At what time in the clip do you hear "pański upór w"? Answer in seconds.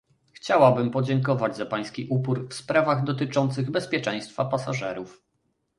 1.65-2.53